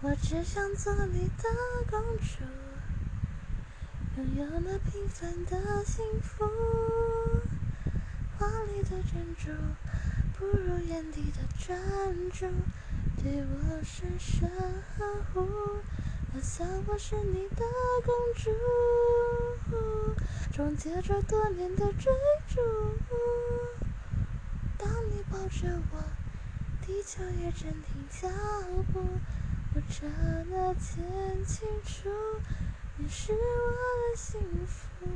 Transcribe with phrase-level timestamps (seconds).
[0.00, 1.42] 我只想做你的
[1.90, 2.44] 公主，
[4.16, 6.48] 拥有那平凡的幸福。
[8.38, 9.50] 华丽的珍珠
[10.38, 11.76] 不如眼底的专
[12.30, 12.46] 注，
[13.20, 14.48] 对我深深
[14.96, 15.48] 呵护。
[16.32, 17.64] 我想我是你的
[18.06, 18.52] 公主，
[20.52, 22.12] 终结这多年的追
[22.46, 22.60] 逐。
[24.78, 26.04] 当你抱着我，
[26.86, 28.28] 地球也暂停脚
[28.92, 29.02] 步。
[29.90, 30.04] 刹
[30.50, 31.02] 那间
[31.46, 32.10] 清楚，
[32.98, 35.06] 你是我的幸福。